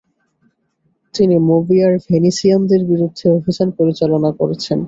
তিনি 1.15 1.35
মোরিয়ার 1.47 1.93
ভেনিসিয়ানদের 2.07 2.81
বিরুদ্ধে 2.91 3.25
অভিযান 3.37 3.69
পরিচালনা 3.79 4.29
করেছেন। 4.39 4.77